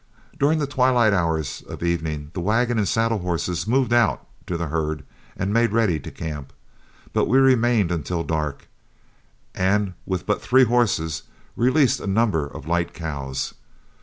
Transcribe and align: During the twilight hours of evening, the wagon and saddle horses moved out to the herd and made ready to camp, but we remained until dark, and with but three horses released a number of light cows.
During 0.39 0.57
the 0.57 0.65
twilight 0.65 1.13
hours 1.13 1.61
of 1.69 1.83
evening, 1.83 2.31
the 2.33 2.39
wagon 2.41 2.79
and 2.79 2.87
saddle 2.87 3.19
horses 3.19 3.67
moved 3.67 3.93
out 3.93 4.25
to 4.47 4.57
the 4.57 4.69
herd 4.69 5.03
and 5.37 5.53
made 5.53 5.73
ready 5.73 5.99
to 5.99 6.09
camp, 6.09 6.53
but 7.13 7.27
we 7.27 7.37
remained 7.37 7.91
until 7.91 8.23
dark, 8.23 8.67
and 9.53 9.93
with 10.07 10.25
but 10.25 10.41
three 10.41 10.63
horses 10.63 11.21
released 11.55 11.99
a 11.99 12.07
number 12.07 12.47
of 12.47 12.65
light 12.67 12.95
cows. 12.95 13.53